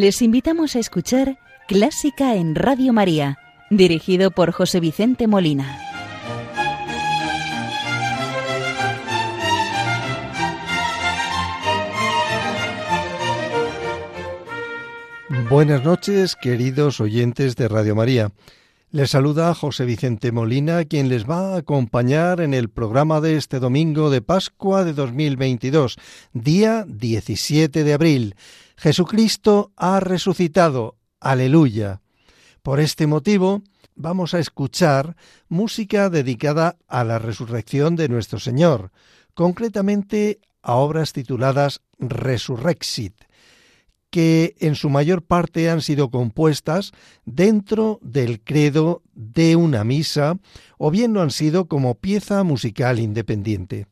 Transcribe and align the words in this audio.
Les 0.00 0.22
invitamos 0.22 0.76
a 0.76 0.78
escuchar 0.78 1.40
Clásica 1.66 2.36
en 2.36 2.54
Radio 2.54 2.92
María, 2.92 3.36
dirigido 3.68 4.30
por 4.30 4.52
José 4.52 4.78
Vicente 4.78 5.26
Molina. 5.26 5.76
Buenas 15.50 15.82
noches, 15.82 16.36
queridos 16.36 17.00
oyentes 17.00 17.56
de 17.56 17.66
Radio 17.66 17.96
María. 17.96 18.30
Les 18.92 19.10
saluda 19.10 19.52
José 19.52 19.84
Vicente 19.84 20.30
Molina, 20.30 20.84
quien 20.84 21.08
les 21.08 21.28
va 21.28 21.54
a 21.54 21.58
acompañar 21.58 22.40
en 22.40 22.54
el 22.54 22.70
programa 22.70 23.20
de 23.20 23.36
este 23.36 23.58
domingo 23.58 24.10
de 24.10 24.22
Pascua 24.22 24.84
de 24.84 24.92
2022, 24.92 25.96
día 26.34 26.84
17 26.86 27.82
de 27.82 27.92
abril. 27.92 28.36
Jesucristo 28.78 29.72
ha 29.76 29.98
resucitado. 29.98 30.96
Aleluya. 31.18 32.00
Por 32.62 32.78
este 32.78 33.08
motivo, 33.08 33.62
vamos 33.96 34.34
a 34.34 34.38
escuchar 34.38 35.16
música 35.48 36.08
dedicada 36.10 36.76
a 36.86 37.02
la 37.02 37.18
resurrección 37.18 37.96
de 37.96 38.08
nuestro 38.08 38.38
Señor, 38.38 38.92
concretamente 39.34 40.38
a 40.62 40.76
obras 40.76 41.12
tituladas 41.12 41.80
Resurrexit 41.98 43.14
que 44.10 44.54
en 44.60 44.74
su 44.74 44.88
mayor 44.88 45.22
parte 45.22 45.68
han 45.68 45.82
sido 45.82 46.10
compuestas 46.10 46.92
dentro 47.26 47.98
del 48.00 48.40
credo 48.40 49.02
de 49.12 49.54
una 49.56 49.84
misa 49.84 50.38
o 50.78 50.90
bien 50.90 51.12
lo 51.12 51.20
han 51.20 51.30
sido 51.30 51.66
como 51.66 51.96
pieza 51.96 52.42
musical 52.42 53.00
independiente. 53.00 53.86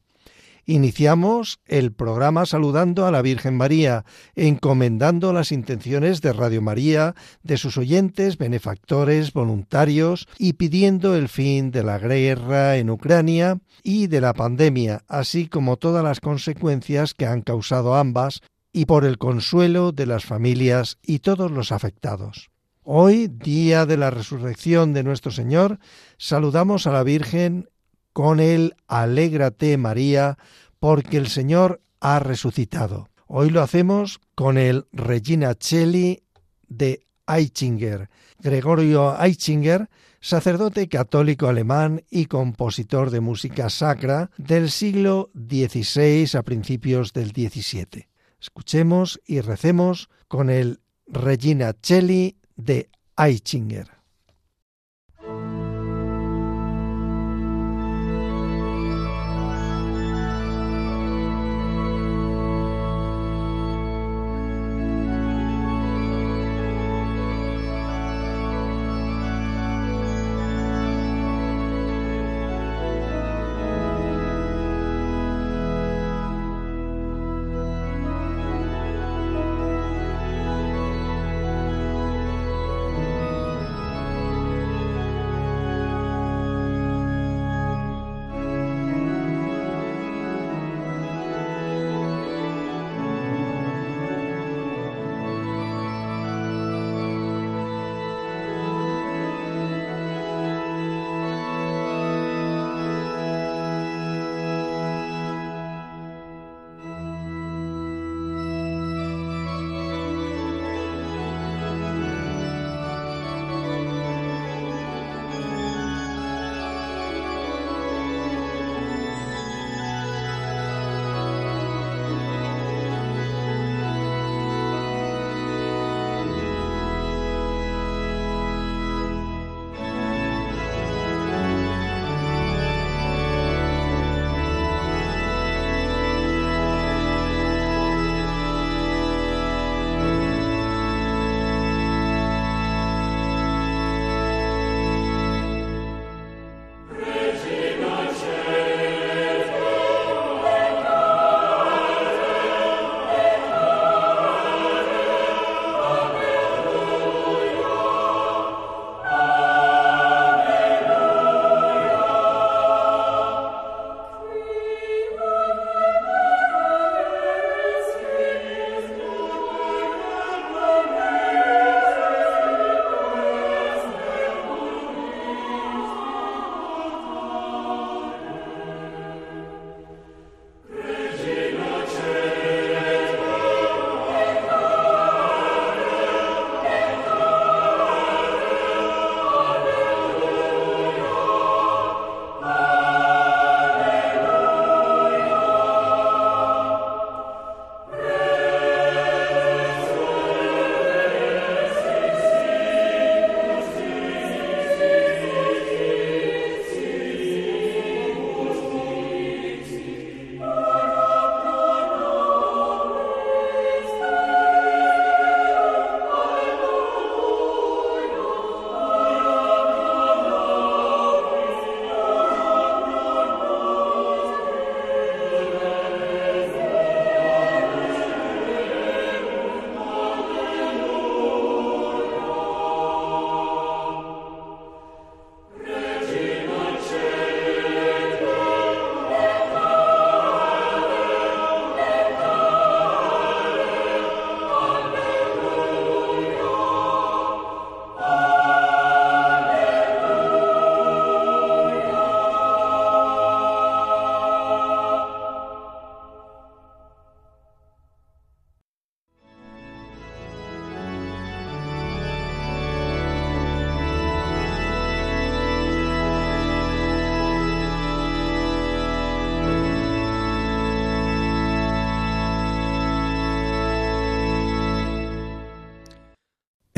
Iniciamos 0.68 1.60
el 1.66 1.92
programa 1.92 2.44
saludando 2.44 3.06
a 3.06 3.12
la 3.12 3.22
Virgen 3.22 3.56
María, 3.56 4.04
encomendando 4.34 5.32
las 5.32 5.52
intenciones 5.52 6.22
de 6.22 6.32
Radio 6.32 6.60
María, 6.60 7.14
de 7.44 7.56
sus 7.56 7.78
oyentes, 7.78 8.36
benefactores, 8.36 9.32
voluntarios 9.32 10.26
y 10.38 10.54
pidiendo 10.54 11.14
el 11.14 11.28
fin 11.28 11.70
de 11.70 11.84
la 11.84 12.00
guerra 12.00 12.78
en 12.78 12.90
Ucrania 12.90 13.60
y 13.84 14.08
de 14.08 14.20
la 14.20 14.34
pandemia, 14.34 15.04
así 15.06 15.46
como 15.46 15.76
todas 15.76 16.02
las 16.02 16.18
consecuencias 16.18 17.14
que 17.14 17.26
han 17.26 17.42
causado 17.42 17.94
ambas 17.94 18.40
y 18.72 18.86
por 18.86 19.04
el 19.04 19.18
consuelo 19.18 19.92
de 19.92 20.06
las 20.06 20.24
familias 20.24 20.98
y 21.00 21.20
todos 21.20 21.48
los 21.52 21.70
afectados. 21.70 22.50
Hoy, 22.82 23.28
día 23.28 23.86
de 23.86 23.96
la 23.96 24.10
resurrección 24.10 24.92
de 24.92 25.04
nuestro 25.04 25.30
Señor, 25.30 25.78
saludamos 26.18 26.88
a 26.88 26.92
la 26.92 27.04
Virgen 27.04 27.68
con 28.16 28.40
el 28.40 28.76
Alégrate 28.88 29.76
María, 29.76 30.38
porque 30.80 31.18
el 31.18 31.26
Señor 31.26 31.82
ha 32.00 32.18
resucitado. 32.18 33.10
Hoy 33.26 33.50
lo 33.50 33.60
hacemos 33.60 34.22
con 34.34 34.56
el 34.56 34.86
Regina 34.90 35.54
Celli 35.60 36.22
de 36.66 37.06
Eichinger. 37.26 38.08
Gregorio 38.38 39.22
Eichinger, 39.22 39.90
sacerdote 40.18 40.88
católico 40.88 41.46
alemán 41.46 42.04
y 42.08 42.24
compositor 42.24 43.10
de 43.10 43.20
música 43.20 43.68
sacra 43.68 44.30
del 44.38 44.70
siglo 44.70 45.28
XVI 45.34 46.38
a 46.38 46.42
principios 46.42 47.12
del 47.12 47.32
XVII. 47.32 48.08
Escuchemos 48.40 49.20
y 49.26 49.42
recemos 49.42 50.08
con 50.26 50.48
el 50.48 50.80
Regina 51.06 51.74
Celli 51.82 52.38
de 52.56 52.88
Eichinger. 53.18 53.95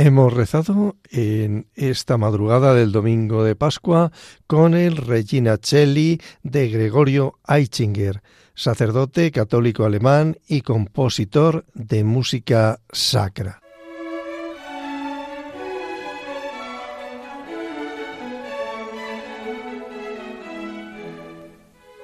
Hemos 0.09 0.33
rezado 0.33 0.97
en 1.11 1.67
esta 1.75 2.17
madrugada 2.17 2.73
del 2.73 2.93
domingo 2.93 3.45
de 3.45 3.55
Pascua 3.55 4.11
con 4.47 4.73
el 4.73 4.97
Regina 4.97 5.59
Celli 5.63 6.19
de 6.43 6.71
Gregorio 6.71 7.39
Aichinger, 7.45 8.23
sacerdote 8.55 9.31
católico 9.31 9.85
alemán 9.85 10.39
y 10.49 10.63
compositor 10.63 11.67
de 11.75 12.05
música 12.05 12.81
sacra. 12.91 13.61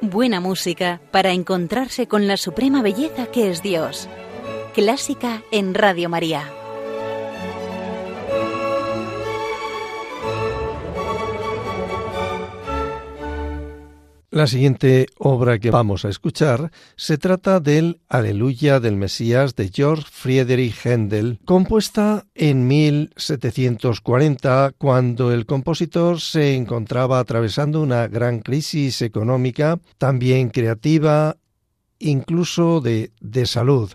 Buena 0.03 0.41
música 0.41 1.01
para 1.11 1.33
encontrarse 1.33 2.07
con 2.07 2.27
la 2.27 2.37
suprema 2.37 2.83
belleza 2.83 3.29
que 3.29 3.49
es 3.51 3.63
Dios. 3.63 4.11
Clásica 4.75 5.43
en 5.51 5.73
Radio 5.73 6.11
María. 6.11 6.64
La 14.35 14.49
siguiente 14.49 15.07
obra 15.17 15.61
que 15.61 15.71
vamos 15.71 16.05
a 16.05 16.09
escuchar 16.09 16.73
se 16.97 17.19
trata 17.19 17.61
del 17.61 18.01
Aleluya 18.09 18.81
del 18.81 18.97
Mesías 18.97 19.55
de 19.55 19.71
Georg 19.73 20.05
Friedrich 20.11 20.75
Händel, 20.85 21.39
compuesta 21.45 22.27
en 22.35 22.67
1740 22.67 24.73
cuando 24.77 25.33
el 25.33 25.47
compositor 25.47 26.21
se 26.21 26.57
encontraba 26.57 27.21
atravesando 27.21 27.81
una 27.81 28.09
gran 28.09 28.41
crisis 28.41 29.03
económica, 29.03 29.79
también 29.99 30.49
creativa, 30.49 31.37
incluso 32.01 32.81
de, 32.81 33.13
de 33.21 33.47
salud. 33.47 33.93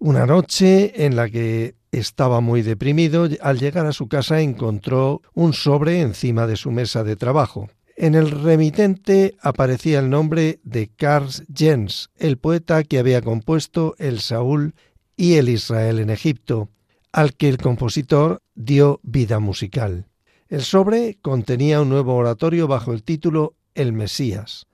Una 0.00 0.26
noche 0.26 1.06
en 1.06 1.14
la 1.14 1.30
que 1.30 1.76
estaba 1.92 2.40
muy 2.40 2.62
deprimido, 2.62 3.28
al 3.40 3.60
llegar 3.60 3.86
a 3.86 3.92
su 3.92 4.08
casa 4.08 4.40
encontró 4.40 5.22
un 5.32 5.52
sobre 5.52 6.00
encima 6.00 6.48
de 6.48 6.56
su 6.56 6.72
mesa 6.72 7.04
de 7.04 7.14
trabajo. 7.14 7.68
En 7.98 8.14
el 8.14 8.30
remitente 8.30 9.38
aparecía 9.40 10.00
el 10.00 10.10
nombre 10.10 10.60
de 10.64 10.88
Karl 10.88 11.30
Jens, 11.54 12.10
el 12.16 12.36
poeta 12.36 12.84
que 12.84 12.98
había 12.98 13.22
compuesto 13.22 13.94
el 13.98 14.20
Saúl 14.20 14.74
y 15.16 15.36
el 15.36 15.48
Israel 15.48 15.98
en 16.00 16.10
Egipto, 16.10 16.68
al 17.10 17.32
que 17.32 17.48
el 17.48 17.56
compositor 17.56 18.42
dio 18.54 19.00
vida 19.02 19.38
musical. 19.38 20.08
El 20.48 20.60
sobre 20.60 21.16
contenía 21.22 21.80
un 21.80 21.88
nuevo 21.88 22.14
oratorio 22.16 22.68
bajo 22.68 22.92
el 22.92 23.02
título 23.02 23.54
El 23.74 23.94
Mesías. 23.94 24.66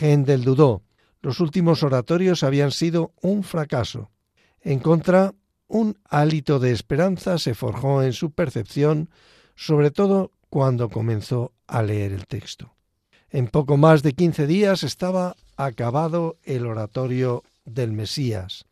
Händel 0.00 0.42
dudó. 0.42 0.82
Los 1.20 1.40
últimos 1.40 1.82
oratorios 1.82 2.42
habían 2.42 2.70
sido 2.70 3.12
un 3.20 3.42
fracaso. 3.42 4.10
En 4.62 4.78
contra, 4.78 5.34
un 5.68 5.98
hálito 6.08 6.58
de 6.58 6.72
esperanza 6.72 7.38
se 7.38 7.52
forjó 7.52 8.02
en 8.02 8.14
su 8.14 8.30
percepción, 8.30 9.10
sobre 9.56 9.90
todo 9.90 10.30
cuando 10.52 10.90
comenzó 10.90 11.54
a 11.66 11.82
leer 11.82 12.12
el 12.12 12.26
texto. 12.26 12.74
En 13.30 13.46
poco 13.46 13.78
más 13.78 14.02
de 14.02 14.12
quince 14.12 14.46
días 14.46 14.82
estaba 14.82 15.34
acabado 15.56 16.36
el 16.42 16.66
oratorio 16.66 17.42
del 17.64 17.92
Mesías. 17.92 18.66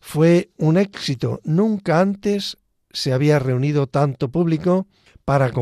Fue 0.00 0.48
un 0.56 0.78
éxito. 0.78 1.42
Nunca 1.44 2.00
antes 2.00 2.56
se 2.90 3.12
había 3.12 3.38
reunido 3.38 3.86
tanto 3.86 4.30
público 4.30 4.86
para 5.26 5.52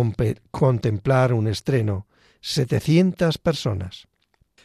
contemplar 0.53 1.33
un 1.33 1.49
estreno. 1.49 2.07
Setecientas 2.41 3.39
personas. 3.39 4.07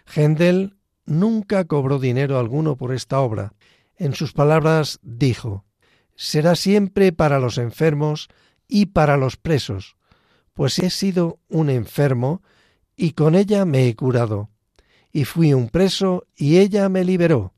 Händel 0.06 0.76
nunca 1.08 1.66
cobró 1.66 1.98
dinero 1.98 2.38
alguno 2.38 2.76
por 2.76 2.94
esta 2.94 3.20
obra. 3.20 3.54
En 3.98 4.14
sus 4.14 4.32
palabras 4.32 5.00
dijo, 5.02 5.66
será 6.16 6.56
siempre 6.56 7.12
para 7.14 7.40
los 7.40 7.58
enfermos 7.58 8.30
y 8.68 8.88
para 8.88 9.18
los 9.18 9.38
presos, 9.38 9.96
pues 10.60 10.78
he 10.80 10.90
sido 10.90 11.40
un 11.48 11.70
enfermo 11.70 12.44
y 12.98 13.14
con 13.14 13.36
ella 13.36 13.64
me 13.64 13.88
he 13.88 13.96
curado, 13.96 14.50
y 15.10 15.24
fui 15.24 15.54
un 15.54 15.70
preso 15.70 16.28
y 16.36 16.58
ella 16.58 16.90
me 16.90 17.06
liberó. 17.06 17.54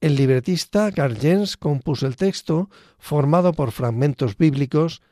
El 0.00 0.14
libretista 0.14 0.92
Carl 0.92 1.18
Jens 1.18 1.56
compuso 1.56 2.06
el 2.06 2.14
texto 2.14 2.70
formado 3.00 3.52
por 3.52 3.72
fragmentos 3.72 4.38
bíblicos 4.38 5.02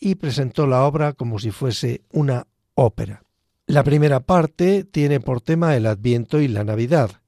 y 0.00 0.14
presentó 0.14 0.66
la 0.66 0.86
obra 0.86 1.12
como 1.12 1.38
si 1.38 1.50
fuese 1.50 2.04
una 2.10 2.46
ópera. 2.72 3.22
La 3.66 3.84
primera 3.84 4.20
parte 4.20 4.84
tiene 4.84 5.20
por 5.20 5.42
tema 5.42 5.76
el 5.76 5.84
Adviento 5.84 6.40
y 6.40 6.48
la 6.48 6.64
Navidad. 6.64 7.20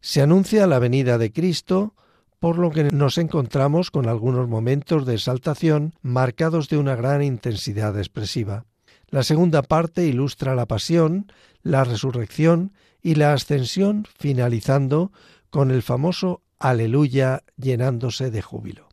Se 0.00 0.22
anuncia 0.22 0.68
la 0.68 0.78
venida 0.78 1.18
de 1.18 1.32
Cristo, 1.32 1.96
por 2.44 2.58
lo 2.58 2.70
que 2.70 2.84
nos 2.84 3.16
encontramos 3.16 3.90
con 3.90 4.06
algunos 4.06 4.46
momentos 4.48 5.06
de 5.06 5.14
exaltación 5.14 5.94
marcados 6.02 6.68
de 6.68 6.76
una 6.76 6.94
gran 6.94 7.22
intensidad 7.22 7.96
expresiva. 7.96 8.66
La 9.08 9.22
segunda 9.22 9.62
parte 9.62 10.04
ilustra 10.04 10.54
la 10.54 10.66
pasión, 10.66 11.32
la 11.62 11.84
resurrección 11.84 12.74
y 13.00 13.14
la 13.14 13.32
ascensión, 13.32 14.06
finalizando 14.18 15.10
con 15.48 15.70
el 15.70 15.80
famoso 15.80 16.42
Aleluya 16.58 17.44
llenándose 17.56 18.30
de 18.30 18.42
júbilo. 18.42 18.90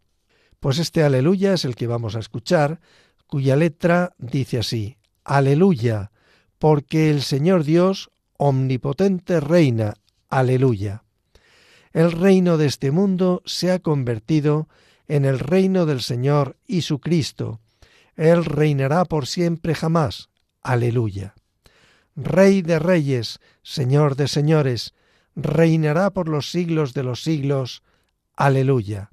Pues 0.62 0.80
este 0.80 1.04
Aleluya 1.04 1.52
es 1.54 1.66
el 1.66 1.76
que 1.76 1.88
vamos 1.88 2.16
a 2.16 2.20
escuchar, 2.20 2.80
cuya 3.28 3.58
letra 3.58 4.14
dice 4.18 4.60
así, 4.60 4.96
Aleluya, 5.26 6.12
porque 6.58 7.10
el 7.10 7.22
Señor 7.22 7.66
Dios 7.66 8.12
omnipotente 8.38 9.42
reina, 9.42 9.96
aleluya 10.30 11.04
el 11.94 12.12
reino 12.12 12.58
de 12.58 12.68
este 12.68 12.92
mundo 12.92 13.42
se 13.46 13.72
ha 13.72 13.80
convertido 13.80 14.68
en 15.08 15.26
el 15.26 15.40
reino 15.40 15.86
del 15.86 16.02
Señor 16.02 16.58
y 16.66 16.82
su 16.82 17.00
Cristo. 17.00 17.60
Él 18.16 18.46
reinará 18.46 19.06
por 19.06 19.28
siempre 19.28 19.76
jamás. 19.76 20.30
Aleluya. 20.62 21.36
Rey 22.16 22.62
de 22.62 22.80
reyes, 22.80 23.40
Señor 23.62 24.16
de 24.16 24.28
señores, 24.28 24.94
reinará 25.36 26.12
por 26.12 26.28
los 26.30 26.50
siglos 26.50 26.94
de 26.94 27.04
los 27.04 27.24
siglos. 27.24 27.84
Aleluya. 28.36 29.11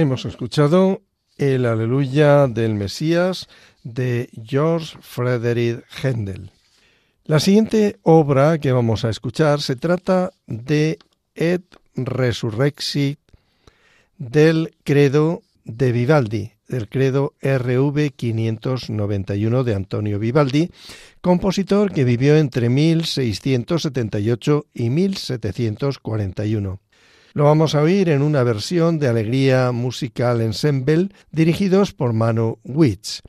Hemos 0.00 0.24
escuchado 0.24 1.02
el 1.36 1.66
Aleluya 1.66 2.46
del 2.46 2.74
Mesías 2.74 3.48
de 3.84 4.30
George 4.42 4.96
Frederick 5.02 5.84
Händel. 6.02 6.52
La 7.24 7.38
siguiente 7.38 7.98
obra 8.02 8.56
que 8.56 8.72
vamos 8.72 9.04
a 9.04 9.10
escuchar 9.10 9.60
se 9.60 9.76
trata 9.76 10.30
de 10.46 10.98
Et 11.34 11.62
Resurrexit 11.96 13.18
del 14.16 14.74
Credo 14.84 15.42
de 15.66 15.92
Vivaldi, 15.92 16.52
del 16.66 16.88
Credo 16.88 17.34
RV 17.42 18.12
591 18.16 19.64
de 19.64 19.74
Antonio 19.74 20.18
Vivaldi, 20.18 20.70
compositor 21.20 21.92
que 21.92 22.04
vivió 22.04 22.38
entre 22.38 22.70
1678 22.70 24.64
y 24.72 24.88
1741. 24.88 26.80
Lo 27.32 27.44
vamos 27.44 27.76
a 27.76 27.82
oír 27.82 28.08
en 28.08 28.22
una 28.22 28.42
versión 28.42 28.98
de 28.98 29.06
Alegría 29.06 29.70
Musical 29.70 30.40
Ensemble 30.40 31.10
dirigidos 31.30 31.92
por 31.92 32.12
Manu 32.12 32.58
Witz. 32.64 33.20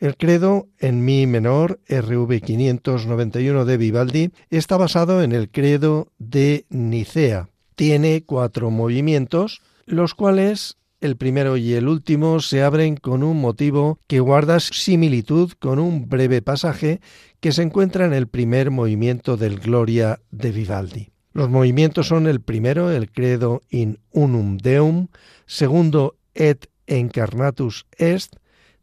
El 0.00 0.16
credo 0.16 0.66
en 0.80 1.04
mi 1.04 1.28
menor 1.28 1.78
RV 1.88 2.40
591 2.40 3.64
de 3.64 3.76
Vivaldi 3.76 4.32
está 4.50 4.76
basado 4.76 5.22
en 5.22 5.30
el 5.30 5.50
credo 5.50 6.08
de 6.18 6.66
Nicea. 6.68 7.48
Tiene 7.76 8.24
cuatro 8.26 8.72
movimientos, 8.72 9.62
los 9.86 10.14
cuales 10.14 10.76
el 11.00 11.16
primero 11.16 11.56
y 11.56 11.74
el 11.74 11.86
último 11.86 12.40
se 12.40 12.64
abren 12.64 12.96
con 12.96 13.22
un 13.22 13.40
motivo 13.40 14.00
que 14.08 14.18
guarda 14.18 14.58
similitud 14.58 15.52
con 15.60 15.78
un 15.78 16.08
breve 16.08 16.42
pasaje 16.42 17.00
que 17.38 17.52
se 17.52 17.62
encuentra 17.62 18.04
en 18.04 18.14
el 18.14 18.26
primer 18.26 18.72
movimiento 18.72 19.36
del 19.36 19.60
Gloria 19.60 20.18
de 20.32 20.50
Vivaldi. 20.50 21.13
Los 21.34 21.50
movimientos 21.50 22.06
son 22.06 22.28
el 22.28 22.40
primero, 22.40 22.92
el 22.92 23.10
Credo 23.10 23.60
in 23.68 23.98
unum 24.12 24.56
Deum, 24.56 25.08
segundo, 25.46 26.16
Et 26.32 26.66
encarnatus 26.86 27.86
est, 27.98 28.36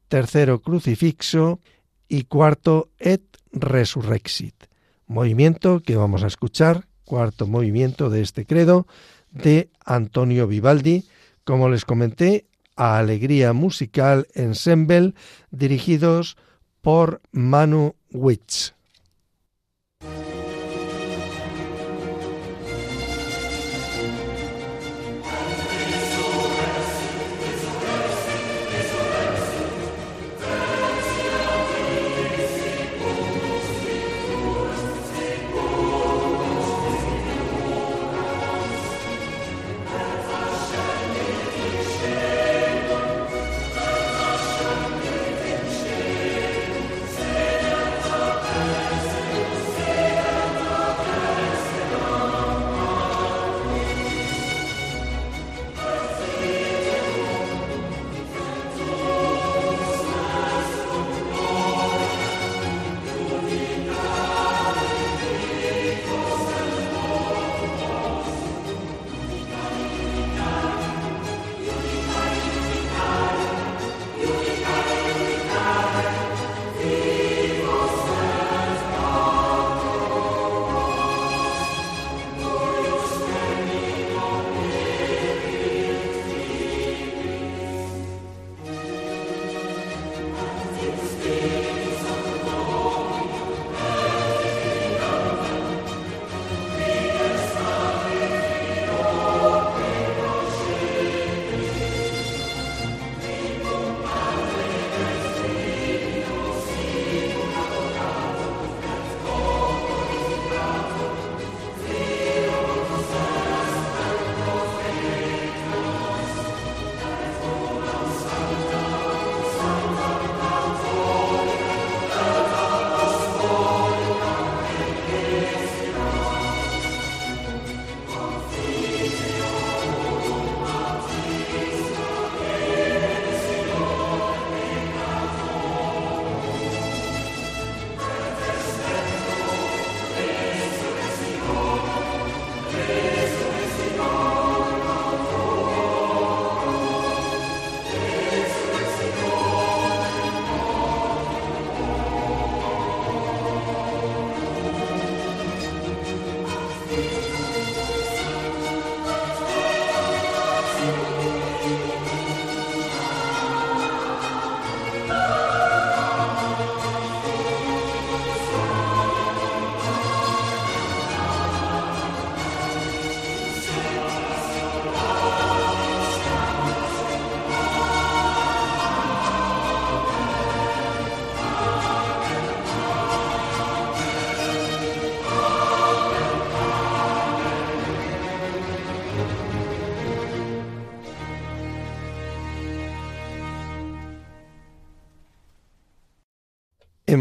tercero, 0.09 0.61
Crucifixo 0.61 1.61
y 2.09 2.23
cuarto, 2.23 2.89
Et 2.99 3.23
resurrexit. 3.53 4.65
Movimiento 5.07 5.81
que 5.81 5.95
vamos 5.95 6.23
a 6.23 6.27
escuchar, 6.27 6.87
cuarto 7.05 7.47
movimiento 7.47 8.09
de 8.09 8.21
este 8.21 8.45
credo 8.45 8.85
de 9.31 9.69
Antonio 9.85 10.45
Vivaldi, 10.45 11.05
como 11.45 11.69
les 11.69 11.85
comenté, 11.85 12.45
a 12.75 12.97
Alegría 12.97 13.53
Musical 13.53 14.27
Ensemble, 14.33 15.13
dirigidos 15.51 16.35
por 16.81 17.21
Manu 17.31 17.95
Witz. 18.11 18.73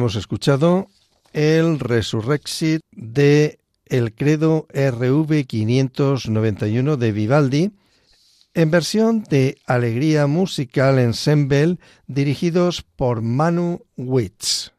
Hemos 0.01 0.17
escuchado 0.17 0.89
el 1.35 1.79
Resurrexit 1.79 2.81
de 2.91 3.59
el 3.85 4.15
Credo 4.15 4.67
RV 4.73 5.45
591 5.47 6.97
de 6.97 7.13
Vivaldi, 7.13 7.73
en 8.55 8.71
versión 8.71 9.25
de 9.25 9.59
Alegría 9.67 10.27
Musical 10.27 10.99
Ensemble 10.99 11.77
dirigidos 12.07 12.81
por 12.81 13.21
Manu 13.21 13.85
Witz. 13.99 14.73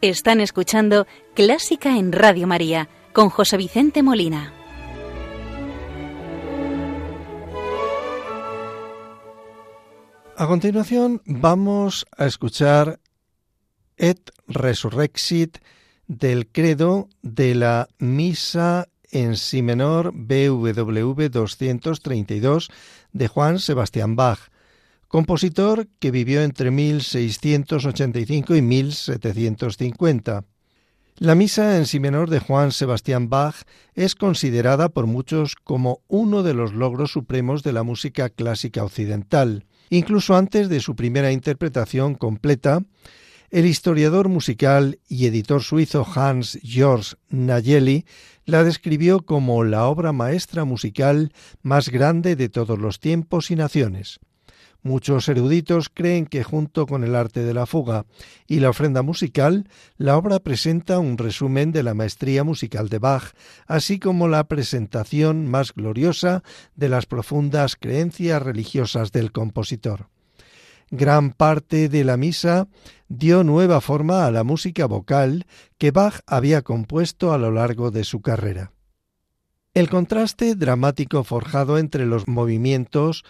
Están 0.00 0.40
escuchando 0.40 1.06
Clásica 1.34 1.96
en 1.96 2.10
Radio 2.10 2.48
María 2.48 2.88
con 3.12 3.28
José 3.28 3.56
Vicente 3.56 4.02
Molina. 4.02 4.61
A 10.42 10.48
continuación 10.48 11.22
vamos 11.24 12.04
a 12.18 12.26
escuchar 12.26 12.98
Et 13.96 14.18
Resurrexit 14.48 15.58
del 16.08 16.48
credo 16.48 17.08
de 17.22 17.54
la 17.54 17.86
Misa 18.00 18.88
en 19.12 19.36
Si 19.36 19.62
menor 19.62 20.10
BWV 20.12 21.30
232 21.30 22.70
de 23.12 23.28
Juan 23.28 23.60
Sebastián 23.60 24.16
Bach, 24.16 24.50
compositor 25.06 25.86
que 26.00 26.10
vivió 26.10 26.42
entre 26.42 26.72
1685 26.72 28.56
y 28.56 28.62
1750. 28.62 30.44
La 31.18 31.36
Misa 31.36 31.76
en 31.76 31.86
Si 31.86 32.00
menor 32.00 32.28
de 32.30 32.40
Juan 32.40 32.72
Sebastián 32.72 33.28
Bach 33.30 33.62
es 33.94 34.16
considerada 34.16 34.88
por 34.88 35.06
muchos 35.06 35.54
como 35.54 36.00
uno 36.08 36.42
de 36.42 36.54
los 36.54 36.72
logros 36.72 37.12
supremos 37.12 37.62
de 37.62 37.72
la 37.72 37.84
música 37.84 38.28
clásica 38.28 38.82
occidental. 38.82 39.66
Incluso 39.92 40.36
antes 40.36 40.70
de 40.70 40.80
su 40.80 40.96
primera 40.96 41.32
interpretación 41.32 42.14
completa, 42.14 42.82
el 43.50 43.66
historiador 43.66 44.30
musical 44.30 44.98
y 45.06 45.26
editor 45.26 45.62
suizo 45.62 46.06
Hans 46.14 46.58
Georg 46.62 47.18
Nayeli 47.28 48.06
la 48.46 48.64
describió 48.64 49.26
como 49.26 49.64
la 49.64 49.84
obra 49.84 50.12
maestra 50.12 50.64
musical 50.64 51.34
más 51.60 51.90
grande 51.90 52.36
de 52.36 52.48
todos 52.48 52.78
los 52.78 53.00
tiempos 53.00 53.50
y 53.50 53.56
naciones. 53.56 54.18
Muchos 54.84 55.28
eruditos 55.28 55.88
creen 55.88 56.26
que 56.26 56.42
junto 56.42 56.86
con 56.86 57.04
el 57.04 57.14
arte 57.14 57.44
de 57.44 57.54
la 57.54 57.66
fuga 57.66 58.04
y 58.48 58.58
la 58.58 58.70
ofrenda 58.70 59.02
musical, 59.02 59.68
la 59.96 60.16
obra 60.16 60.40
presenta 60.40 60.98
un 60.98 61.18
resumen 61.18 61.70
de 61.70 61.84
la 61.84 61.94
maestría 61.94 62.42
musical 62.42 62.88
de 62.88 62.98
Bach, 62.98 63.32
así 63.68 64.00
como 64.00 64.26
la 64.26 64.42
presentación 64.44 65.46
más 65.46 65.72
gloriosa 65.72 66.42
de 66.74 66.88
las 66.88 67.06
profundas 67.06 67.76
creencias 67.76 68.42
religiosas 68.42 69.12
del 69.12 69.30
compositor. 69.30 70.08
Gran 70.90 71.30
parte 71.30 71.88
de 71.88 72.02
la 72.02 72.16
misa 72.16 72.66
dio 73.08 73.44
nueva 73.44 73.80
forma 73.80 74.26
a 74.26 74.32
la 74.32 74.42
música 74.42 74.86
vocal 74.86 75.46
que 75.78 75.92
Bach 75.92 76.20
había 76.26 76.62
compuesto 76.62 77.32
a 77.32 77.38
lo 77.38 77.52
largo 77.52 77.92
de 77.92 78.02
su 78.02 78.20
carrera. 78.20 78.72
El 79.74 79.88
contraste 79.88 80.54
dramático 80.54 81.24
forjado 81.24 81.78
entre 81.78 82.04
los 82.04 82.28
movimientos 82.28 83.24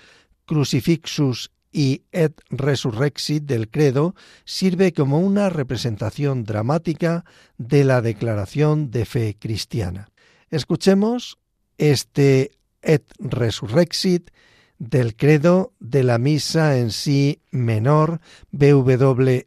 Crucifixus 0.47 1.51
y 1.73 2.03
Et 2.13 2.39
Resurrexit 2.51 3.45
del 3.45 3.71
credo 3.71 4.15
sirve 4.45 4.93
como 4.93 5.21
una 5.21 5.49
representación 5.49 6.45
dramática 6.45 7.25
de 7.57 7.85
la 7.85 8.03
declaración 8.03 8.91
de 8.91 9.07
fe 9.07 9.37
cristiana. 9.39 10.11
Escuchemos 10.51 11.39
este 11.79 12.53
Et 12.83 13.05
Resurrexit 13.19 14.31
del 14.79 15.17
credo 15.17 15.73
de 15.79 16.03
la 16.03 16.19
misa 16.19 16.77
en 16.79 16.91
sí 16.91 17.41
menor 17.51 18.21
BWV 18.51 19.47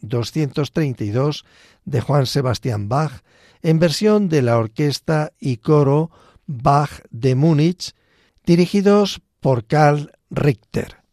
232 0.00 1.44
de 1.84 2.00
Juan 2.00 2.26
Sebastián 2.26 2.88
Bach 2.88 3.22
en 3.62 3.78
versión 3.78 4.28
de 4.28 4.42
la 4.42 4.58
orquesta 4.58 5.32
y 5.38 5.58
coro 5.58 6.10
Bach 6.46 7.02
de 7.10 7.34
Múnich 7.34 7.92
dirigidos 8.44 9.20
por 9.40 9.66
Karl 9.66 10.12
Richter. 10.30 11.03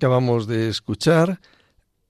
Acabamos 0.00 0.46
de 0.46 0.70
escuchar 0.70 1.42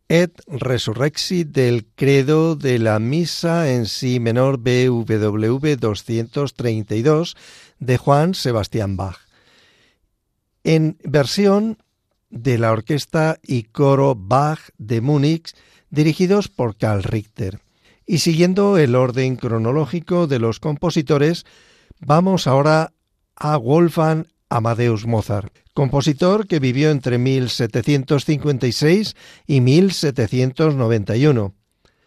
Et 0.08 0.30
Resurrexit 0.46 1.48
del 1.48 1.88
credo 1.96 2.54
de 2.54 2.78
la 2.78 3.00
misa 3.00 3.72
en 3.72 3.86
si 3.86 4.20
menor 4.20 4.58
BWV 4.58 5.76
232 5.76 7.36
de 7.80 7.96
Juan 7.96 8.34
Sebastián 8.34 8.96
Bach. 8.96 9.16
En 10.62 10.98
versión 11.02 11.78
de 12.30 12.58
la 12.58 12.70
orquesta 12.70 13.40
y 13.42 13.64
coro 13.64 14.14
Bach 14.14 14.60
de 14.78 15.00
Múnich, 15.00 15.56
dirigidos 15.90 16.46
por 16.46 16.76
Karl 16.76 17.02
Richter. 17.02 17.58
Y 18.06 18.18
siguiendo 18.18 18.78
el 18.78 18.94
orden 18.94 19.34
cronológico 19.34 20.28
de 20.28 20.38
los 20.38 20.60
compositores, 20.60 21.44
vamos 21.98 22.46
ahora 22.46 22.92
a 23.34 23.56
Wolfgang 23.56 24.26
Amadeus 24.50 25.06
Mozart, 25.06 25.56
compositor 25.74 26.46
que 26.48 26.58
vivió 26.58 26.90
entre 26.90 27.18
1756 27.18 29.16
y 29.46 29.60
1791. 29.60 31.54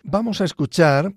Vamos 0.04 0.42
a 0.42 0.46
escuchar 0.46 1.14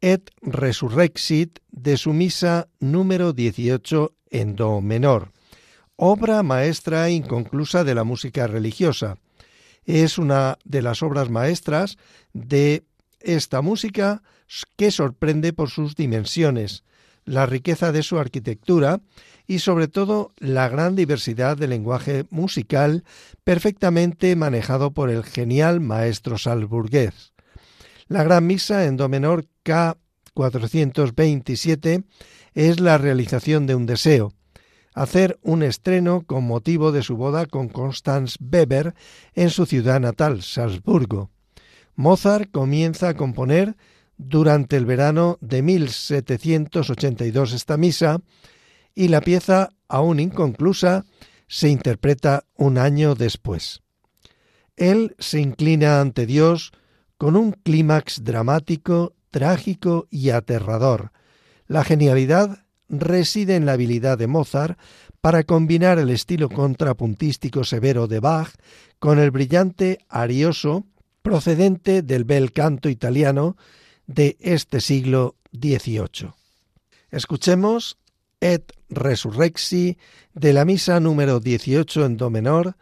Et 0.00 0.28
Resurrexit 0.42 1.60
de 1.70 1.96
su 1.96 2.12
misa 2.12 2.68
número 2.80 3.32
18 3.32 4.12
en 4.30 4.56
Do 4.56 4.80
menor, 4.80 5.30
obra 5.94 6.42
maestra 6.42 7.10
inconclusa 7.10 7.84
de 7.84 7.94
la 7.94 8.02
música 8.02 8.46
religiosa. 8.48 9.18
Es 9.84 10.18
una 10.18 10.58
de 10.64 10.82
las 10.82 11.02
obras 11.02 11.30
maestras 11.30 11.96
de 12.32 12.84
esta 13.20 13.62
música 13.62 14.22
que 14.76 14.90
sorprende 14.90 15.52
por 15.52 15.70
sus 15.70 15.94
dimensiones, 15.94 16.82
la 17.24 17.46
riqueza 17.46 17.92
de 17.92 18.02
su 18.02 18.18
arquitectura 18.18 19.00
y 19.50 19.58
sobre 19.58 19.88
todo 19.88 20.32
la 20.38 20.68
gran 20.68 20.94
diversidad 20.94 21.56
del 21.56 21.70
lenguaje 21.70 22.24
musical 22.30 23.02
perfectamente 23.42 24.36
manejado 24.36 24.92
por 24.92 25.10
el 25.10 25.24
genial 25.24 25.80
maestro 25.80 26.38
salburgués. 26.38 27.32
La 28.06 28.22
Gran 28.22 28.46
Misa 28.46 28.84
en 28.84 28.96
Do 28.96 29.08
menor 29.08 29.46
K 29.64 29.96
427 30.34 32.04
es 32.54 32.78
la 32.78 32.96
realización 32.96 33.66
de 33.66 33.74
un 33.74 33.86
deseo, 33.86 34.34
hacer 34.94 35.36
un 35.42 35.64
estreno 35.64 36.22
con 36.24 36.44
motivo 36.44 36.92
de 36.92 37.02
su 37.02 37.16
boda 37.16 37.46
con 37.46 37.68
Constance 37.68 38.38
Weber 38.40 38.94
en 39.34 39.50
su 39.50 39.66
ciudad 39.66 39.98
natal, 39.98 40.42
Salzburgo. 40.42 41.28
Mozart 41.96 42.52
comienza 42.52 43.08
a 43.08 43.14
componer 43.14 43.74
durante 44.16 44.76
el 44.76 44.86
verano 44.86 45.38
de 45.40 45.62
1782 45.62 47.52
esta 47.52 47.76
misa 47.76 48.20
y 48.94 49.08
la 49.08 49.20
pieza, 49.20 49.70
aún 49.88 50.20
inconclusa, 50.20 51.04
se 51.48 51.68
interpreta 51.68 52.44
un 52.54 52.78
año 52.78 53.14
después. 53.14 53.82
Él 54.76 55.14
se 55.18 55.40
inclina 55.40 56.00
ante 56.00 56.26
Dios 56.26 56.72
con 57.18 57.36
un 57.36 57.52
clímax 57.52 58.24
dramático, 58.24 59.14
trágico 59.30 60.06
y 60.10 60.30
aterrador. 60.30 61.12
La 61.66 61.84
genialidad 61.84 62.64
reside 62.88 63.56
en 63.56 63.66
la 63.66 63.72
habilidad 63.72 64.18
de 64.18 64.26
Mozart 64.26 64.78
para 65.20 65.44
combinar 65.44 65.98
el 65.98 66.10
estilo 66.10 66.48
contrapuntístico 66.48 67.64
severo 67.64 68.06
de 68.06 68.20
Bach 68.20 68.52
con 68.98 69.18
el 69.18 69.30
brillante 69.30 69.98
arioso 70.08 70.86
procedente 71.22 72.02
del 72.02 72.24
bel 72.24 72.52
canto 72.52 72.88
italiano 72.88 73.56
de 74.06 74.36
este 74.40 74.80
siglo 74.80 75.36
XVIII. 75.52 76.32
Escuchemos 77.10 77.98
Et 78.40 78.72
Resurrexi 78.88 79.98
de 80.34 80.52
la 80.52 80.64
misa 80.64 80.98
número 81.00 81.40
18 81.40 82.04
en 82.04 82.16
Do 82.16 82.30
menor 82.30 82.76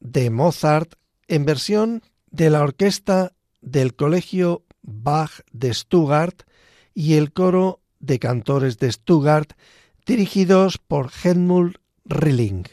de 0.00 0.30
Mozart 0.30 0.94
en 1.28 1.44
versión 1.44 2.02
de 2.30 2.50
la 2.50 2.62
orquesta 2.62 3.32
del 3.60 3.94
Colegio 3.94 4.64
Bach 4.82 5.42
de 5.52 5.72
Stuttgart 5.72 6.42
y 6.94 7.14
el 7.14 7.32
coro 7.32 7.80
de 8.00 8.18
cantores 8.18 8.78
de 8.78 8.90
Stuttgart 8.90 9.52
dirigidos 10.04 10.78
por 10.78 11.10
Helmut 11.22 11.76
Rilling. 12.04 12.66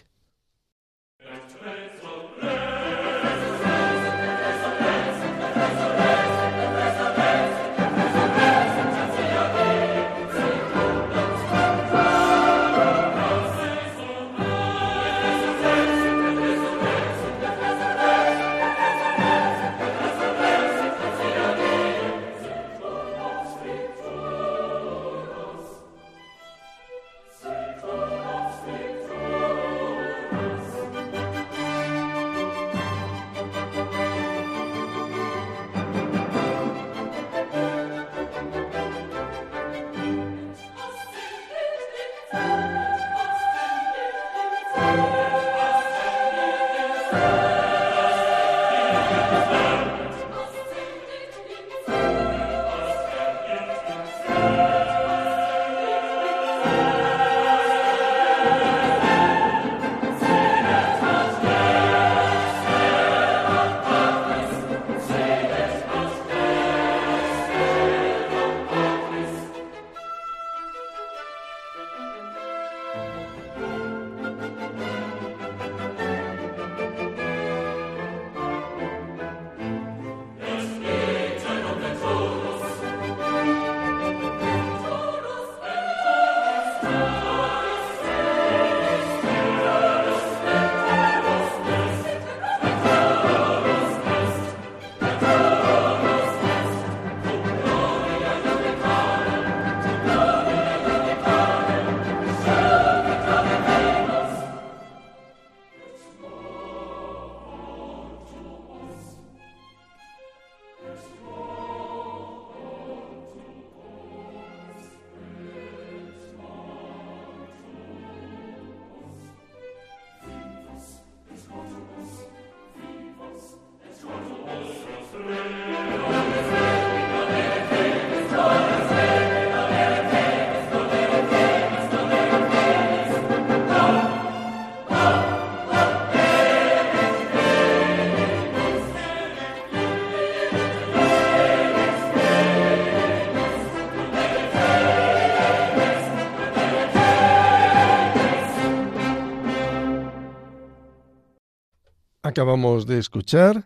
Acabamos 152.30 152.86
de 152.86 153.00
escuchar 153.00 153.66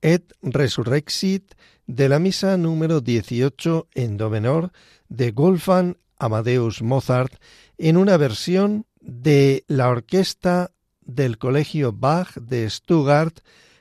Et 0.00 0.32
Resurrexit 0.40 1.54
de 1.86 2.08
la 2.08 2.18
misa 2.18 2.56
número 2.56 3.02
18 3.02 3.88
en 3.94 4.16
do 4.16 4.30
menor 4.30 4.72
de 5.10 5.30
Wolfgang 5.30 5.98
Amadeus 6.16 6.80
Mozart 6.80 7.36
en 7.76 7.98
una 7.98 8.16
versión 8.16 8.86
de 9.02 9.66
la 9.68 9.90
orquesta 9.90 10.70
del 11.02 11.36
Colegio 11.36 11.92
Bach 11.92 12.32
de 12.36 12.70
Stuttgart 12.70 13.40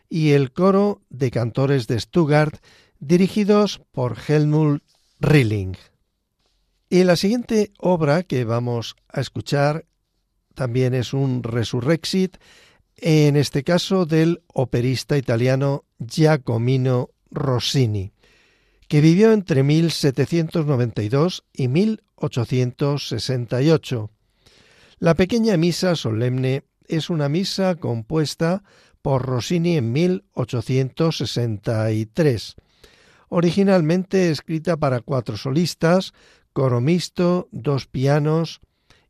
y 0.09 0.31
el 0.31 0.51
coro 0.51 0.99
de 1.09 1.31
cantores 1.31 1.87
de 1.87 1.97
Stuttgart 1.97 2.59
dirigidos 2.99 3.79
por 3.93 4.17
Helmut 4.27 4.83
Rilling. 5.21 5.77
Y 6.89 7.05
la 7.05 7.15
siguiente 7.15 7.71
obra 7.79 8.23
que 8.23 8.43
vamos 8.43 8.97
a 9.07 9.21
escuchar 9.21 9.85
también 10.53 10.95
es 10.95 11.13
un 11.13 11.43
resurrexit, 11.43 12.35
en 12.97 13.35
este 13.35 13.63
caso 13.63 14.05
del 14.05 14.43
operista 14.53 15.17
italiano 15.17 15.85
Giacomino 15.99 17.09
Rossini, 17.29 18.13
que 18.87 19.01
vivió 19.01 19.33
entre 19.33 19.63
1792 19.63 21.43
y 21.53 21.67
1868. 21.67 24.09
La 24.99 25.13
pequeña 25.13 25.57
misa 25.57 25.95
solemne 25.95 26.63
es 26.87 27.11
una 27.11 27.29
misa 27.29 27.75
compuesta 27.75 28.63
por 29.01 29.25
Rossini 29.25 29.77
en 29.77 29.91
1863, 29.91 32.55
originalmente 33.29 34.31
escrita 34.31 34.77
para 34.77 35.01
cuatro 35.01 35.35
solistas, 35.37 36.13
coro 36.51 36.81
mixto, 36.81 37.47
dos 37.51 37.85
pianos 37.85 38.59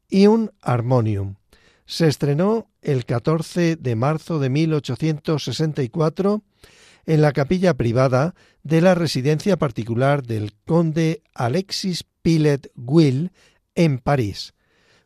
y 0.09 0.27
un 0.27 0.51
armonium. 0.61 1.35
Se 1.87 2.07
estrenó 2.07 2.69
el 2.81 3.05
14 3.05 3.77
de 3.77 3.95
marzo 3.95 4.39
de 4.39 4.49
1864 4.49 6.43
en 7.05 7.21
la 7.21 7.31
capilla 7.31 7.75
privada 7.75 8.35
de 8.61 8.81
la 8.81 8.93
residencia 8.93 9.55
particular 9.57 10.21
del 10.21 10.53
conde 10.65 11.23
Alexis 11.33 12.03
Pilet 12.21 12.69
Will 12.75 13.31
en 13.73 13.99
París. 13.99 14.53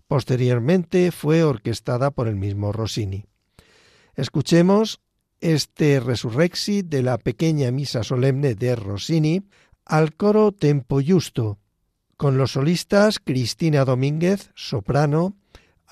Posteriormente 0.07 1.11
fue 1.11 1.43
orquestada 1.43 2.09
por 2.09 2.27
el 2.27 2.35
mismo 2.35 2.71
Rossini. 2.71 3.25
Escuchemos 4.15 5.01
este 5.39 5.99
resurrexi 5.99 6.81
de 6.81 7.03
la 7.03 7.19
pequeña 7.19 7.69
misa 7.69 8.03
solemne 8.03 8.55
de 8.55 8.75
Rossini 8.75 9.43
al 9.85 10.15
coro 10.15 10.51
Tempo 10.51 10.99
Justo, 10.99 11.59
con 12.17 12.39
los 12.39 12.53
solistas 12.53 13.19
Cristina 13.19 13.85
Domínguez, 13.85 14.49
soprano, 14.55 15.35